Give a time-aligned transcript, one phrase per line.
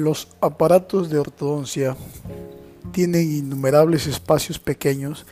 [0.00, 1.94] Los aparatos de ortodoncia
[2.90, 5.26] tienen innumerables espacios pequeños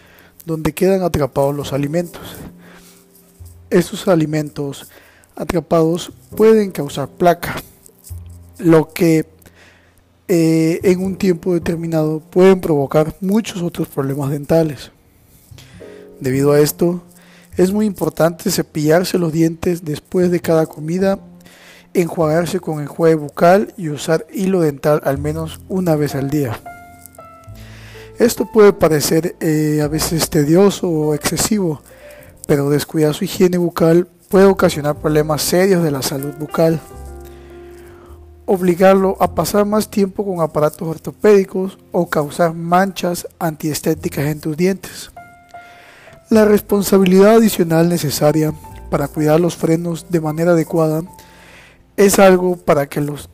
[0.45, 2.37] donde quedan atrapados los alimentos.
[3.71, 4.91] Estos alimentos
[5.37, 7.63] atrapados pueden causar placa,
[8.59, 9.25] lo que
[10.29, 14.93] eh, en un tiempo determinado pueden provocar muchos otros problemas dentales.
[16.21, 17.03] Debido a esto,
[17.57, 21.19] es muy importante cepillarse los dientes después de cada comida
[21.95, 26.61] enjuagarse con enjuague bucal y usar hilo dental al menos una vez al día.
[28.19, 31.81] Esto puede parecer eh, a veces tedioso o excesivo,
[32.47, 36.81] pero descuidar su higiene bucal puede ocasionar problemas serios de la salud bucal.
[38.45, 45.13] Obligarlo a pasar más tiempo con aparatos ortopédicos o causar manchas antiestéticas en tus dientes.
[46.31, 48.53] La responsabilidad adicional necesaria
[48.91, 51.03] para cuidar los frenos de manera adecuada
[51.99, 53.29] es algo para que los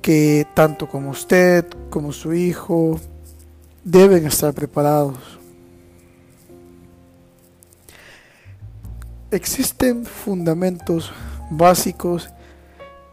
[0.00, 2.98] que tanto como usted como su hijo
[3.84, 5.18] deben estar preparados.
[9.30, 11.12] Existen fundamentos
[11.50, 12.30] básicos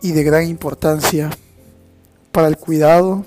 [0.01, 1.31] y de gran importancia
[2.31, 3.25] para el cuidado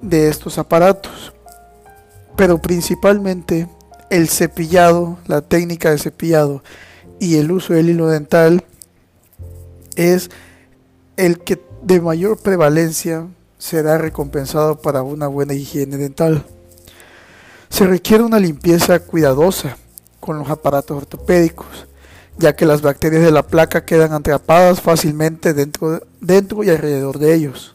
[0.00, 1.32] de estos aparatos,
[2.36, 3.68] pero principalmente
[4.08, 6.62] el cepillado, la técnica de cepillado
[7.18, 8.64] y el uso del hilo dental
[9.96, 10.30] es
[11.16, 13.26] el que de mayor prevalencia
[13.58, 16.44] será recompensado para una buena higiene dental.
[17.68, 19.76] Se requiere una limpieza cuidadosa
[20.20, 21.86] con los aparatos ortopédicos,
[22.38, 27.34] ya que las bacterias de la placa quedan atrapadas fácilmente dentro, dentro y alrededor de
[27.34, 27.74] ellos.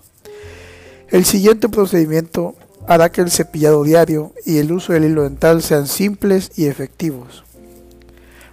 [1.10, 2.56] El siguiente procedimiento
[2.88, 7.44] hará que el cepillado diario y el uso del hilo dental sean simples y efectivos.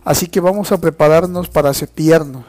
[0.05, 2.45] Así que vamos a prepararnos para cepillarnos.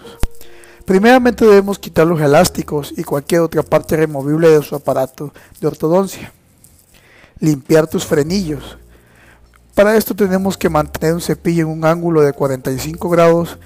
[0.87, 6.31] Primeramente debemos quitar los elásticos y cualquier otra parte removible de su aparato de ortodoncia.
[7.41, 8.77] Limpiar tus frenillos.
[9.75, 13.59] Para esto tenemos que mantener un cepillo en un ángulo de 45 grados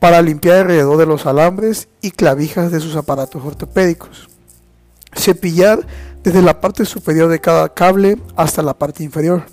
[0.00, 4.28] para limpiar alrededor de los alambres y clavijas de sus aparatos ortopédicos.
[5.14, 5.86] Cepillar
[6.24, 9.44] desde la parte superior de cada cable hasta la parte inferior.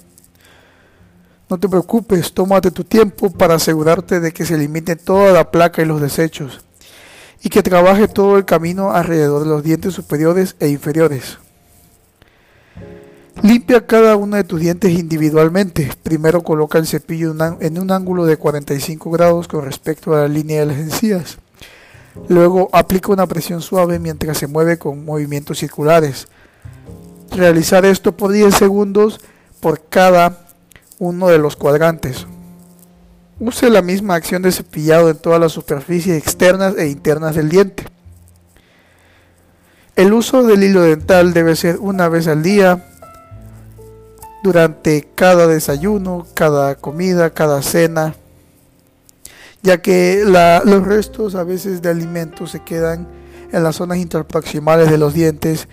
[1.47, 5.83] No te preocupes, tómate tu tiempo para asegurarte de que se elimine toda la placa
[5.83, 6.63] y los desechos
[7.43, 11.37] y que trabaje todo el camino alrededor de los dientes superiores e inferiores.
[13.41, 15.91] Limpia cada uno de tus dientes individualmente.
[16.03, 20.61] Primero coloca el cepillo en un ángulo de 45 grados con respecto a la línea
[20.61, 21.37] de las encías.
[22.29, 26.27] Luego aplica una presión suave mientras se mueve con movimientos circulares.
[27.31, 29.19] Realizar esto por 10 segundos
[29.59, 30.47] por cada
[30.99, 32.27] uno de los cuadrantes.
[33.39, 37.85] Use la misma acción de cepillado en todas las superficies externas e internas del diente.
[39.95, 42.85] El uso del hilo dental debe ser una vez al día,
[44.43, 48.15] durante cada desayuno, cada comida, cada cena,
[49.61, 53.07] ya que los restos a veces de alimentos se quedan
[53.51, 55.69] en las zonas interproximales de los dientes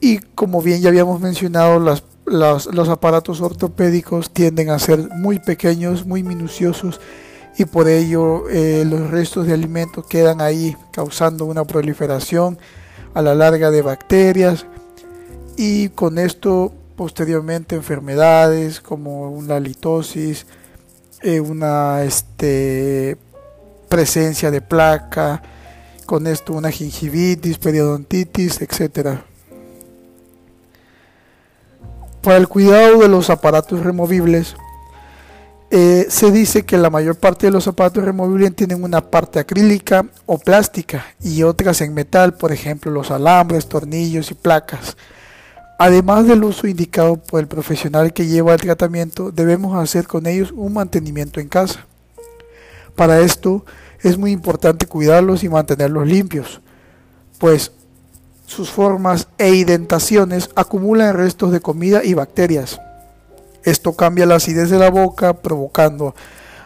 [0.00, 2.04] y como bien ya habíamos mencionado, las
[2.36, 7.00] los, aparatos ortopédicos tienden a ser muy pequeños, muy minuciosos
[7.58, 12.58] y por ello eh, los restos de alimentos quedan ahí causando una proliferación
[13.14, 14.66] a la larga de bacterias
[15.56, 20.46] y con esto posteriormente enfermedades como una litosis,
[21.22, 23.16] eh, una este,
[23.88, 25.42] presencia de placa,
[26.06, 29.24] con esto una gingivitis, periodontitis, etcétera.
[32.26, 34.56] Para el cuidado de los aparatos removibles,
[35.70, 40.04] eh, se dice que la mayor parte de los aparatos removibles tienen una parte acrílica
[40.26, 44.96] o plástica y otras en metal, por ejemplo los alambres, tornillos y placas.
[45.78, 50.50] Además del uso indicado por el profesional que lleva el tratamiento, debemos hacer con ellos
[50.50, 51.86] un mantenimiento en casa.
[52.96, 53.64] Para esto
[54.00, 56.60] es muy importante cuidarlos y mantenerlos limpios,
[57.38, 57.70] pues
[58.46, 62.80] sus formas e indentaciones acumulan restos de comida y bacterias.
[63.64, 66.14] Esto cambia la acidez de la boca, provocando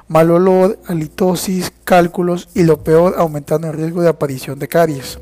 [0.07, 5.19] mal olor, halitosis, cálculos y lo peor, aumentando el riesgo de aparición de caries.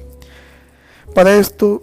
[1.14, 1.82] Para esto,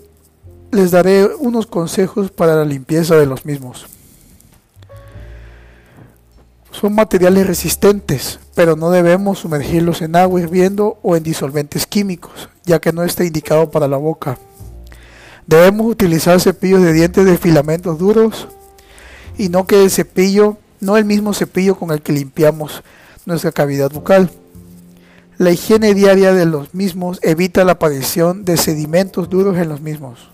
[0.72, 3.88] les daré unos consejos para la limpieza de los mismos.
[6.72, 12.80] Son materiales resistentes, pero no debemos sumergirlos en agua hirviendo o en disolventes químicos, ya
[12.80, 14.38] que no está indicado para la boca.
[15.48, 18.48] Debemos utilizar cepillos de dientes de filamentos duros
[19.38, 22.84] y no que el cepillo, no el mismo cepillo con el que limpiamos
[23.26, 24.32] nuestra cavidad bucal.
[25.38, 30.32] La higiene diaria de los mismos evita la aparición de sedimentos duros en los mismos.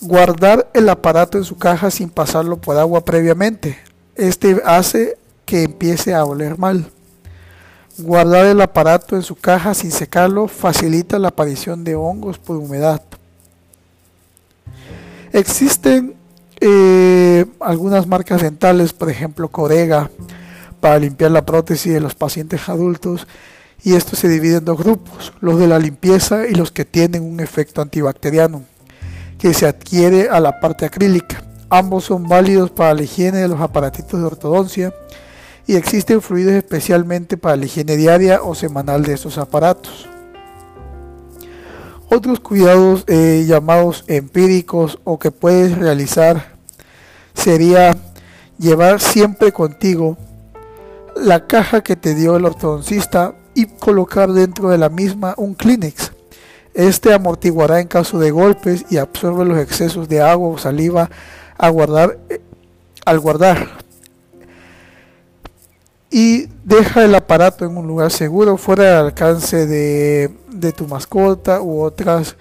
[0.00, 3.78] Guardar el aparato en su caja sin pasarlo por agua previamente.
[4.14, 5.16] Este hace
[5.46, 6.90] que empiece a oler mal.
[7.98, 13.00] Guardar el aparato en su caja sin secarlo facilita la aparición de hongos por humedad.
[15.32, 16.14] Existen
[16.60, 20.10] eh, algunas marcas dentales, por ejemplo Corega,
[20.80, 23.26] para limpiar la prótesis de los pacientes adultos
[23.82, 27.22] y esto se divide en dos grupos, los de la limpieza y los que tienen
[27.22, 28.64] un efecto antibacteriano,
[29.38, 31.42] que se adquiere a la parte acrílica.
[31.70, 34.94] Ambos son válidos para la higiene de los aparatitos de ortodoncia
[35.66, 40.08] y existen fluidos especialmente para la higiene diaria o semanal de estos aparatos.
[42.08, 46.54] Otros cuidados eh, llamados empíricos o que puedes realizar
[47.34, 47.96] sería
[48.58, 50.16] llevar siempre contigo
[51.16, 56.12] la caja que te dio el ortodoncista y colocar dentro de la misma un Kleenex.
[56.74, 61.10] Este amortiguará en caso de golpes y absorbe los excesos de agua o saliva
[61.56, 62.40] a guardar, eh,
[63.04, 63.85] al guardar
[66.16, 71.82] y deja el aparato en un lugar seguro, fuera del alcance de, tu mascota u
[71.82, 72.36] otras,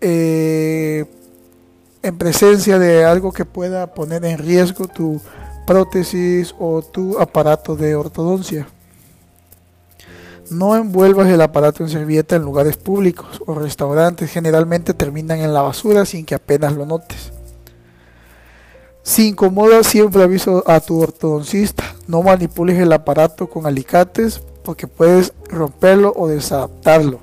[0.00, 1.04] eh,
[2.04, 5.20] en presencia de algo que pueda poner en riesgo tu
[5.66, 8.68] prótesis o tu aparato de ortodoncia.
[10.48, 15.62] No envuelvas el aparato en servilleta en lugares públicos o restaurantes, generalmente terminan en la
[15.62, 17.29] basura sin que apenas lo notes.
[19.02, 21.94] Si incomoda, siempre aviso a tu ortodoncista.
[22.06, 27.20] No manipules el aparato con alicates porque puedes romperlo o desadaptarlo.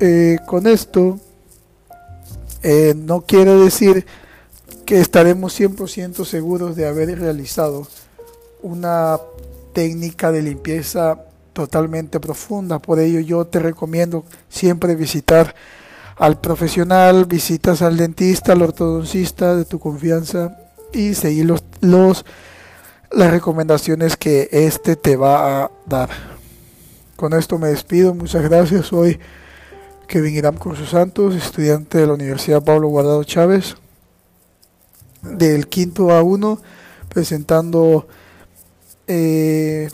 [0.00, 1.20] Eh, con esto,
[2.62, 4.06] eh, no quiero decir
[4.84, 7.86] que estaremos 100% seguros de haber realizado
[8.62, 9.18] una
[9.72, 12.78] técnica de limpieza totalmente profunda.
[12.78, 15.54] Por ello yo te recomiendo siempre visitar
[16.16, 20.58] al profesional, visitas al dentista, al ortodoncista de tu confianza
[20.92, 22.26] y seguir los, los
[23.10, 26.10] las recomendaciones que este te va a dar.
[27.16, 28.86] Con esto me despido, muchas gracias.
[28.86, 29.20] Soy
[30.08, 33.76] Kevin Irán Curso Santos, estudiante de la Universidad Pablo Guardado Chávez,
[35.22, 36.60] del quinto a uno,
[37.08, 38.08] presentando
[39.06, 39.88] eh,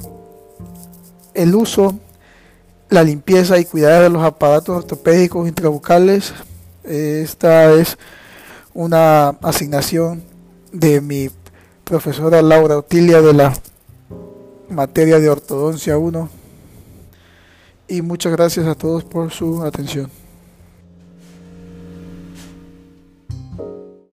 [1.41, 1.99] el uso,
[2.91, 6.35] la limpieza y cuidado de los aparatos ortopédicos intrabucales.
[6.85, 7.97] Esta es
[8.75, 10.23] una asignación
[10.71, 11.31] de mi
[11.85, 13.55] profesora Laura Otilia de la
[14.69, 16.29] materia de ortodoncia 1.
[17.89, 20.11] Y muchas gracias a todos por su atención.